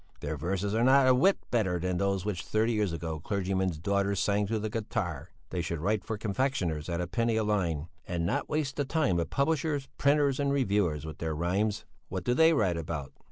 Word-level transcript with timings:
Their 0.21 0.35
verses 0.35 0.73
are 0.73 0.83
not 0.83 1.07
a 1.07 1.13
whit 1.13 1.37
better 1.51 1.77
than 1.77 1.97
those 1.99 2.25
which 2.25 2.43
thirty 2.43 2.73
years 2.73 2.91
ago 2.91 3.19
clergymen's 3.19 3.77
daughters 3.77 4.19
sang 4.19 4.47
to 4.47 4.57
the 4.57 4.67
guitar. 4.67 5.29
They 5.51 5.61
should 5.61 5.77
write 5.79 6.03
for 6.03 6.17
confectioners 6.17 6.89
at 6.89 6.99
a 6.99 7.05
penny 7.05 7.35
a 7.35 7.43
line, 7.43 7.87
and 8.07 8.25
not 8.25 8.49
waste 8.49 8.77
the 8.77 8.83
time 8.85 9.19
of 9.19 9.29
publishers, 9.29 9.89
printers, 9.99 10.39
and 10.39 10.51
reviewers 10.51 11.05
with 11.05 11.19
their 11.19 11.35
rhymes. 11.35 11.85
What 12.09 12.23
do 12.23 12.33
they 12.33 12.51
write 12.51 12.77
about? 12.77 13.13